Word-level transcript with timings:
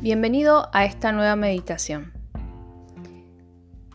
Bienvenido 0.00 0.68
a 0.72 0.84
esta 0.84 1.10
nueva 1.10 1.34
meditación. 1.34 2.12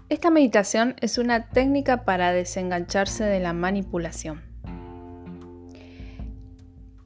Esta 0.09 0.29
meditación 0.31 0.95
es 0.99 1.17
una 1.17 1.47
técnica 1.47 2.03
para 2.03 2.33
desengancharse 2.33 3.23
de 3.23 3.39
la 3.39 3.53
manipulación. 3.53 4.41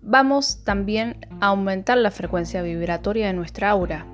Vamos 0.02 0.64
también 0.64 1.28
a 1.42 1.50
aumentar 1.50 2.00
la 2.00 2.10
frecuencia 2.10 2.64
vibratoria 2.64 3.28
de 3.28 3.34
nuestra 3.34 3.70
aura. 3.70 4.08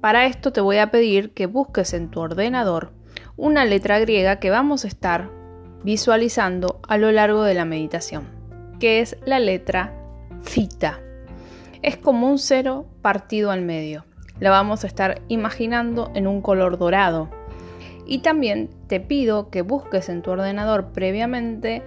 Para 0.00 0.26
esto 0.26 0.52
te 0.52 0.60
voy 0.60 0.78
a 0.78 0.90
pedir 0.90 1.32
que 1.32 1.46
busques 1.46 1.94
en 1.94 2.10
tu 2.10 2.18
ordenador 2.18 2.92
una 3.36 3.64
letra 3.64 4.00
griega 4.00 4.40
que 4.40 4.50
vamos 4.50 4.84
a 4.84 4.88
estar 4.88 5.30
visualizando 5.84 6.80
a 6.88 6.98
lo 6.98 7.12
largo 7.12 7.44
de 7.44 7.54
la 7.54 7.64
meditación, 7.64 8.26
que 8.80 8.98
es 8.98 9.16
la 9.24 9.38
letra 9.38 9.94
Fita 10.42 10.98
es 11.84 11.98
como 11.98 12.30
un 12.30 12.38
cero 12.38 12.86
partido 13.02 13.50
al 13.50 13.60
medio. 13.60 14.06
La 14.40 14.48
vamos 14.48 14.84
a 14.84 14.86
estar 14.86 15.20
imaginando 15.28 16.10
en 16.14 16.26
un 16.26 16.40
color 16.40 16.78
dorado. 16.78 17.28
Y 18.06 18.20
también 18.20 18.70
te 18.86 19.00
pido 19.00 19.50
que 19.50 19.60
busques 19.60 20.08
en 20.08 20.22
tu 20.22 20.30
ordenador 20.30 20.92
previamente 20.92 21.82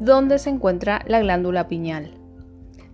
dónde 0.00 0.38
se 0.38 0.48
encuentra 0.48 1.02
la 1.06 1.20
glándula 1.20 1.68
pineal. 1.68 2.14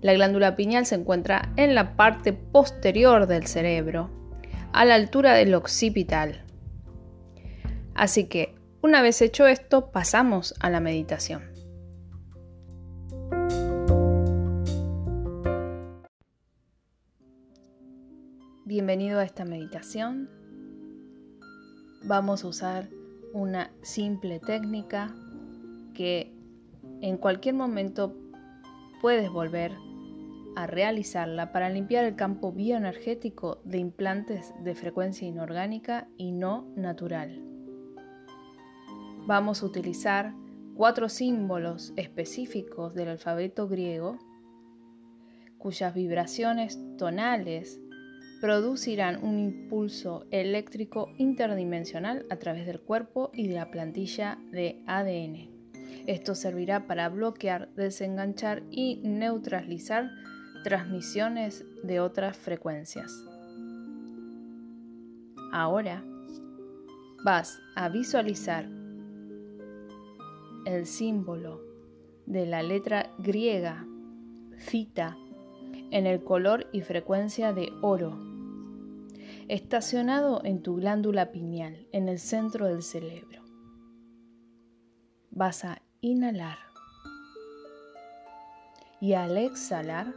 La 0.01 0.15
glándula 0.15 0.57
pineal 0.57 0.85
se 0.85 0.97
encuentra 0.97 1.53
en 1.57 1.77
la 1.77 1.95
parte 1.95 2.33
posterior 2.33 3.29
del 3.29 3.47
cerebro, 3.47 4.11
a 4.73 4.85
la 4.85 4.97
altura 4.97 5.35
del 5.35 5.55
occipital. 5.55 6.45
Así 7.95 8.25
que, 8.25 8.57
una 8.83 9.01
vez 9.01 9.23
hecho 9.23 9.47
esto, 9.47 9.93
pasamos 9.93 10.57
a 10.59 10.71
la 10.71 10.81
meditación. 10.81 11.52
Bienvenido 18.75 19.19
a 19.19 19.25
esta 19.25 19.45
meditación. 19.45 20.31
Vamos 22.05 22.43
a 22.43 22.49
usar 22.49 22.89
una 23.35 23.71
simple 23.83 24.41
técnica 24.41 25.15
que 25.93 26.33
en 27.03 27.19
cualquier 27.19 27.55
momento 27.55 28.17
puedes 29.03 29.31
volver 29.31 29.73
a 30.57 30.67
realizarla 30.67 31.53
para 31.53 31.69
limpiar 31.69 32.07
el 32.07 32.17
campo 32.17 32.51
bioenergético 32.51 33.61
de 33.65 33.77
implantes 33.77 34.55
de 34.65 34.75
frecuencia 34.75 35.29
inorgánica 35.29 36.09
y 36.17 36.33
no 36.33 36.67
natural. 36.75 37.45
Vamos 39.27 39.63
a 39.63 39.67
utilizar 39.67 40.33
cuatro 40.75 41.11
símbolos 41.11 41.93
específicos 41.97 42.95
del 42.95 43.09
alfabeto 43.09 43.69
griego 43.69 44.17
cuyas 45.59 45.93
vibraciones 45.93 46.81
tonales 46.97 47.82
producirán 48.43 49.23
un 49.23 49.39
impulso 49.39 50.27
eléctrico 50.33 51.11
interdimensional 51.17 52.27
a 52.29 52.41
través 52.41 52.67
del 52.67 52.81
cuerpo 52.81 53.31
y 53.33 53.47
de 53.47 53.55
la 53.55 53.71
plantilla 53.71 54.37
de 54.51 54.83
ADN. 54.89 55.49
Esto 56.09 56.35
servirá 56.35 56.89
para 56.89 57.09
bloquear, 57.09 57.73
desenganchar 57.77 58.65
y 58.69 58.97
neutralizar 59.05 60.11
transmisiones 60.65 61.65
de 61.85 62.01
otras 62.01 62.37
frecuencias. 62.37 63.13
Ahora 65.53 66.03
vas 67.25 67.61
a 67.77 67.89
visualizar 67.91 68.69
el 70.67 70.87
símbolo 70.87 71.61
de 72.27 72.47
la 72.47 72.65
letra 72.65 73.09
griega 73.19 73.87
cita 74.57 75.17
en 75.93 76.09
el 76.09 76.25
color 76.25 76.67
y 76.73 76.81
frecuencia 76.81 77.53
de 77.53 77.73
oro 77.83 78.32
estacionado 79.49 80.43
en 80.45 80.63
tu 80.63 80.77
glándula 80.77 81.33
pineal, 81.33 81.87
en 81.93 82.09
el 82.09 82.19
centro 82.19 82.67
del 82.67 82.83
cerebro. 82.83 83.43
Vas 85.31 85.65
a 85.65 85.83
inhalar 86.01 86.59
y 89.01 89.15
al 89.15 89.37
exhalar 89.37 90.13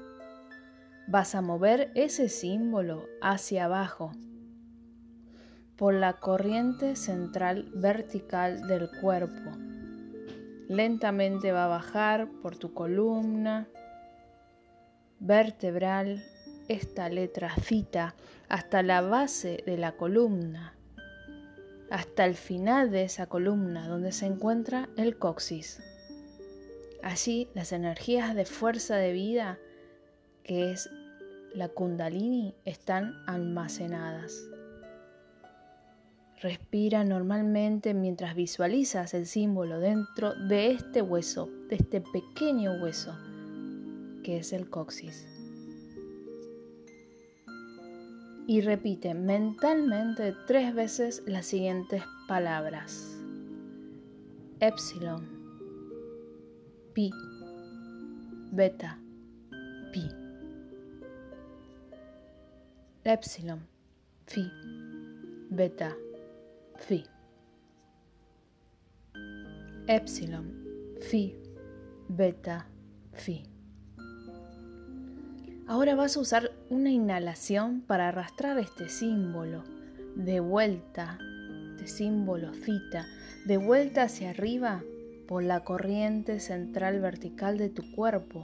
vas 1.07 1.35
a 1.35 1.41
mover 1.41 1.91
ese 1.95 2.29
símbolo 2.29 3.05
hacia 3.22 3.66
abajo 3.66 4.11
por 5.75 5.94
la 5.94 6.13
corriente 6.13 6.95
central 6.95 7.69
vertical 7.73 8.67
del 8.67 8.89
cuerpo. 9.01 9.51
Lentamente 10.67 11.51
va 11.51 11.66
a 11.66 11.69
bajar 11.69 12.29
por 12.41 12.57
tu 12.57 12.73
columna 12.73 13.67
vertebral 15.19 16.23
esta 16.67 17.09
letra 17.09 17.55
cita 17.55 18.15
hasta 18.49 18.83
la 18.83 19.01
base 19.01 19.63
de 19.65 19.77
la 19.77 19.93
columna, 19.93 20.73
hasta 21.89 22.25
el 22.25 22.35
final 22.35 22.91
de 22.91 23.03
esa 23.03 23.27
columna 23.27 23.87
donde 23.87 24.11
se 24.11 24.25
encuentra 24.25 24.89
el 24.97 25.17
coxis. 25.17 25.81
Allí 27.03 27.47
las 27.53 27.71
energías 27.71 28.35
de 28.35 28.45
fuerza 28.45 28.95
de 28.95 29.13
vida, 29.13 29.59
que 30.43 30.71
es 30.71 30.89
la 31.53 31.69
kundalini, 31.69 32.55
están 32.65 33.13
almacenadas. 33.27 34.43
Respira 36.41 37.03
normalmente 37.03 37.93
mientras 37.93 38.35
visualizas 38.35 39.13
el 39.13 39.25
símbolo 39.25 39.79
dentro 39.79 40.33
de 40.33 40.71
este 40.71 41.01
hueso, 41.01 41.49
de 41.69 41.77
este 41.77 42.01
pequeño 42.01 42.73
hueso 42.83 43.15
que 44.23 44.37
es 44.37 44.53
el 44.53 44.69
coxis 44.69 45.34
y 48.47 48.61
repite 48.61 49.13
mentalmente 49.13 50.35
tres 50.45 50.73
veces 50.73 51.23
las 51.25 51.45
siguientes 51.45 52.03
palabras. 52.28 53.17
Epsilon, 54.59 55.25
pi, 56.94 57.11
beta, 58.51 59.00
pi. 59.91 60.09
Epsilon, 63.03 63.67
phi, 64.25 64.51
beta, 65.50 65.95
phi. 66.88 67.03
Epsilon, 69.88 70.66
phi, 71.01 71.35
beta, 72.09 72.67
phi. 73.13 73.54
Ahora 75.67 75.95
vas 75.95 76.15
a 76.15 76.19
usar 76.19 76.51
una 76.69 76.91
inhalación 76.91 77.81
para 77.81 78.09
arrastrar 78.09 78.59
este 78.59 78.87
símbolo 78.87 79.63
de 80.15 80.39
vuelta, 80.39 81.17
este 81.71 81.87
símbolo 81.87 82.53
cita, 82.53 83.07
de 83.47 83.57
vuelta 83.57 84.03
hacia 84.03 84.29
arriba 84.29 84.83
por 85.27 85.41
la 85.41 85.63
corriente 85.63 86.39
central 86.39 87.01
vertical 87.01 87.57
de 87.57 87.69
tu 87.69 87.81
cuerpo 87.93 88.43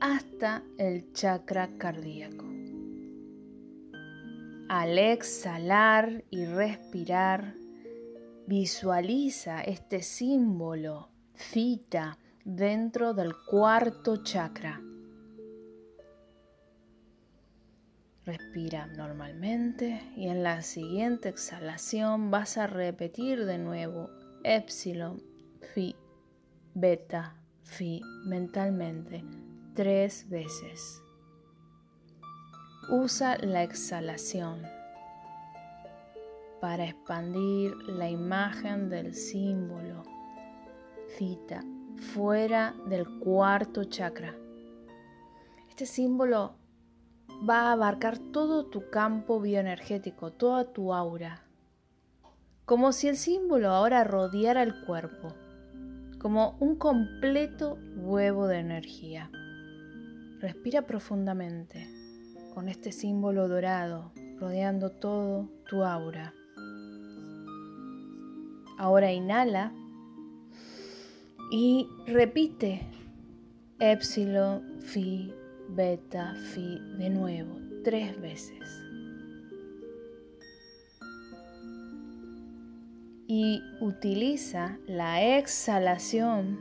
hasta 0.00 0.64
el 0.76 1.12
chakra 1.12 1.70
cardíaco. 1.78 2.46
Al 4.68 4.98
exhalar 4.98 6.24
y 6.30 6.46
respirar, 6.46 7.54
visualiza 8.48 9.60
este 9.60 10.02
símbolo 10.02 11.10
cita 11.36 12.18
dentro 12.44 13.14
del 13.14 13.34
cuarto 13.48 14.24
chakra 14.24 14.83
Respira 18.26 18.86
normalmente 18.86 20.00
y 20.16 20.28
en 20.28 20.42
la 20.42 20.62
siguiente 20.62 21.28
exhalación 21.28 22.30
vas 22.30 22.56
a 22.56 22.66
repetir 22.66 23.44
de 23.44 23.58
nuevo 23.58 24.08
epsilon, 24.44 25.22
phi, 25.74 25.94
beta, 26.74 27.36
phi 27.64 28.00
mentalmente 28.24 29.22
tres 29.74 30.28
veces. 30.30 31.02
Usa 32.88 33.36
la 33.38 33.62
exhalación 33.62 34.62
para 36.62 36.84
expandir 36.84 37.74
la 37.88 38.08
imagen 38.08 38.88
del 38.88 39.14
símbolo 39.14 40.02
cita 41.18 41.62
fuera 42.14 42.74
del 42.86 43.06
cuarto 43.18 43.84
chakra. 43.84 44.34
Este 45.68 45.84
símbolo 45.84 46.63
va 47.48 47.68
a 47.68 47.72
abarcar 47.72 48.18
todo 48.18 48.66
tu 48.66 48.90
campo 48.90 49.40
bioenergético, 49.40 50.32
toda 50.32 50.72
tu 50.72 50.94
aura, 50.94 51.42
como 52.64 52.92
si 52.92 53.08
el 53.08 53.16
símbolo 53.16 53.70
ahora 53.70 54.04
rodeara 54.04 54.62
el 54.62 54.84
cuerpo, 54.84 55.34
como 56.18 56.56
un 56.60 56.76
completo 56.76 57.78
huevo 57.96 58.46
de 58.46 58.58
energía. 58.58 59.30
Respira 60.40 60.82
profundamente 60.82 61.88
con 62.54 62.68
este 62.68 62.92
símbolo 62.92 63.48
dorado 63.48 64.12
rodeando 64.38 64.90
todo 64.90 65.48
tu 65.68 65.84
aura. 65.84 66.32
Ahora 68.78 69.12
inhala 69.12 69.72
y 71.50 71.88
repite 72.06 72.82
Epsilon, 73.78 74.80
Phi, 74.80 75.32
beta, 75.68 76.34
fi, 76.52 76.78
de 76.98 77.10
nuevo, 77.10 77.58
tres 77.82 78.20
veces. 78.20 78.82
Y 83.26 83.62
utiliza 83.80 84.78
la 84.86 85.22
exhalación 85.38 86.58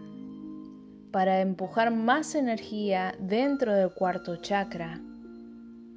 para 1.11 1.41
empujar 1.41 1.93
más 1.93 2.35
energía 2.35 3.15
dentro 3.19 3.73
del 3.73 3.93
cuarto 3.93 4.37
chakra 4.37 5.01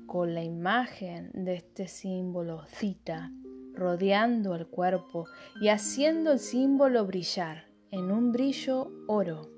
con 0.06 0.34
la 0.34 0.42
imagen 0.42 1.30
de 1.32 1.54
este 1.54 1.88
símbolo 1.88 2.64
cita 2.66 3.30
rodeando 3.76 4.54
el 4.54 4.66
cuerpo 4.66 5.26
y 5.60 5.68
haciendo 5.68 6.32
el 6.32 6.38
símbolo 6.38 7.06
brillar 7.06 7.66
en 7.90 8.10
un 8.10 8.32
brillo 8.32 8.90
oro. 9.06 9.55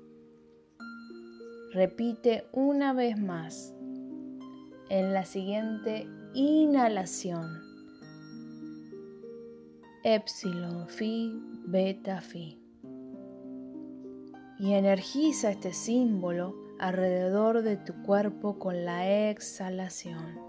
Repite 1.71 2.47
una 2.51 2.93
vez 2.93 3.19
más 3.19 3.75
en 4.89 5.13
la 5.13 5.23
siguiente 5.23 6.07
inhalación. 6.33 7.61
Epsilon 10.03 10.87
Phi 10.87 11.31
Beta 11.65 12.21
Phi. 12.21 12.59
Y 14.57 14.73
energiza 14.73 15.51
este 15.51 15.73
símbolo 15.73 16.55
alrededor 16.79 17.61
de 17.61 17.77
tu 17.77 18.01
cuerpo 18.01 18.57
con 18.57 18.83
la 18.83 19.29
exhalación. 19.29 20.39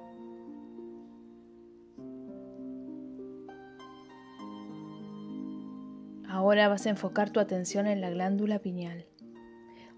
Ahora 6.27 6.69
vas 6.69 6.87
a 6.87 6.91
enfocar 6.91 7.29
tu 7.29 7.41
atención 7.41 7.87
en 7.87 8.01
la 8.01 8.09
glándula 8.09 8.61
pineal. 8.61 9.10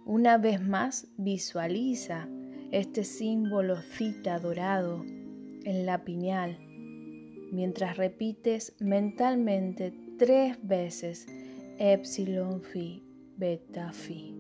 Una 0.05 0.37
vez 0.37 0.61
más 0.61 1.07
visualiza 1.17 2.29
este 2.71 3.05
símbolo 3.05 3.77
cita 3.77 4.39
dorado 4.39 5.05
en 5.65 5.87
la 5.87 6.05
pineal 6.05 6.59
mientras 7.53 7.99
repites 7.99 8.75
mentalmente 8.81 9.93
tres 10.19 10.57
veces 10.63 11.27
Epsilon 11.79 12.63
Phi 12.63 13.05
Beta 13.37 13.93
Phi. 13.93 14.35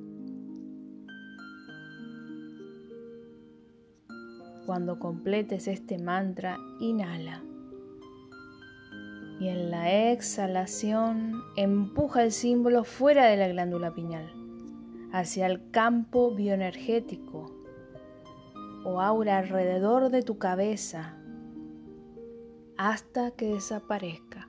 Cuando 4.67 4.99
completes 4.99 5.69
este 5.69 5.99
mantra, 5.99 6.57
inhala. 6.81 7.43
Y 9.41 9.49
en 9.49 9.71
la 9.71 10.11
exhalación, 10.13 11.43
empuja 11.57 12.23
el 12.23 12.33
símbolo 12.33 12.85
fuera 12.85 13.27
de 13.27 13.37
la 13.37 13.49
glándula 13.49 13.93
pineal, 13.93 14.31
hacia 15.13 15.47
el 15.47 15.71
campo 15.71 16.35
bioenergético 16.35 17.55
o 18.85 19.01
aura 19.01 19.39
alrededor 19.39 20.11
de 20.11 20.23
tu 20.23 20.39
cabeza 20.39 21.15
hasta 22.79 23.31
que 23.33 23.55
desaparezca. 23.55 24.49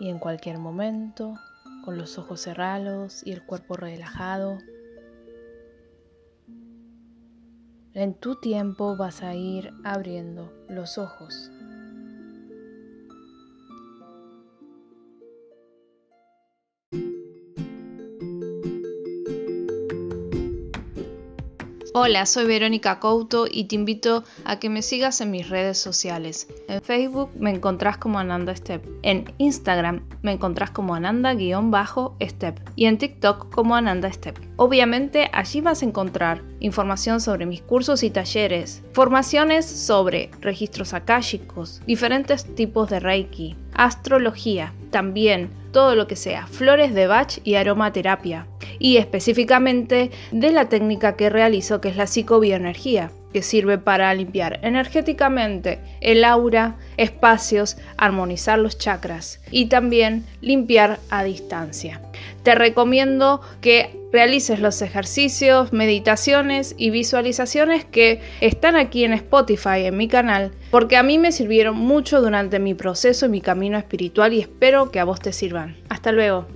Y 0.00 0.10
en 0.10 0.18
cualquier 0.18 0.58
momento, 0.58 1.34
con 1.84 1.96
los 1.96 2.18
ojos 2.18 2.42
cerrados 2.42 3.26
y 3.26 3.32
el 3.32 3.44
cuerpo 3.44 3.76
relajado, 3.76 4.58
en 7.94 8.14
tu 8.14 8.36
tiempo 8.36 8.96
vas 8.96 9.22
a 9.22 9.34
ir 9.34 9.72
abriendo 9.84 10.52
los 10.68 10.98
ojos. 10.98 11.50
Hola, 22.00 22.26
soy 22.26 22.46
Verónica 22.46 23.00
Couto 23.00 23.46
y 23.50 23.64
te 23.64 23.74
invito 23.74 24.22
a 24.44 24.60
que 24.60 24.68
me 24.68 24.82
sigas 24.82 25.20
en 25.20 25.32
mis 25.32 25.48
redes 25.48 25.78
sociales. 25.78 26.46
En 26.68 26.80
Facebook 26.80 27.30
me 27.36 27.50
encontrás 27.50 27.98
como 27.98 28.20
Ananda 28.20 28.54
Step, 28.54 28.88
en 29.02 29.34
Instagram 29.38 30.04
me 30.22 30.30
encontrás 30.30 30.70
como 30.70 30.94
Ananda-Step 30.94 32.60
y 32.76 32.86
en 32.86 32.98
TikTok 32.98 33.52
como 33.52 33.74
Ananda 33.74 34.12
Step. 34.12 34.38
Obviamente 34.54 35.28
allí 35.32 35.60
vas 35.60 35.82
a 35.82 35.86
encontrar 35.86 36.44
información 36.60 37.20
sobre 37.20 37.46
mis 37.46 37.62
cursos 37.62 38.04
y 38.04 38.10
talleres, 38.10 38.84
formaciones 38.92 39.66
sobre 39.66 40.30
registros 40.40 40.94
akáshicos, 40.94 41.80
diferentes 41.84 42.54
tipos 42.54 42.90
de 42.90 43.00
Reiki, 43.00 43.56
astrología, 43.78 44.74
también 44.90 45.48
todo 45.72 45.94
lo 45.94 46.06
que 46.06 46.16
sea 46.16 46.46
flores 46.46 46.92
de 46.92 47.06
Bach 47.06 47.38
y 47.44 47.54
aromaterapia 47.54 48.46
y 48.78 48.96
específicamente 48.96 50.10
de 50.30 50.50
la 50.50 50.68
técnica 50.68 51.16
que 51.16 51.30
realizo 51.30 51.80
que 51.80 51.88
es 51.88 51.96
la 51.96 52.06
psicobioenergía 52.06 53.10
que 53.32 53.42
sirve 53.42 53.78
para 53.78 54.12
limpiar 54.14 54.58
energéticamente 54.62 55.80
el 56.00 56.24
aura, 56.24 56.76
espacios, 56.96 57.76
armonizar 57.96 58.58
los 58.58 58.78
chakras 58.78 59.40
y 59.50 59.66
también 59.66 60.24
limpiar 60.40 60.98
a 61.10 61.24
distancia. 61.24 62.00
Te 62.42 62.54
recomiendo 62.54 63.42
que 63.60 63.97
realices 64.12 64.60
los 64.60 64.82
ejercicios, 64.82 65.72
meditaciones 65.72 66.74
y 66.78 66.90
visualizaciones 66.90 67.84
que 67.84 68.20
están 68.40 68.76
aquí 68.76 69.04
en 69.04 69.12
Spotify, 69.12 69.84
en 69.84 69.96
mi 69.96 70.08
canal, 70.08 70.52
porque 70.70 70.96
a 70.96 71.02
mí 71.02 71.18
me 71.18 71.32
sirvieron 71.32 71.76
mucho 71.76 72.20
durante 72.20 72.58
mi 72.58 72.74
proceso 72.74 73.26
y 73.26 73.30
mi 73.30 73.40
camino 73.40 73.78
espiritual 73.78 74.32
y 74.32 74.40
espero 74.40 74.90
que 74.90 75.00
a 75.00 75.04
vos 75.04 75.20
te 75.20 75.32
sirvan. 75.32 75.76
Hasta 75.88 76.12
luego. 76.12 76.46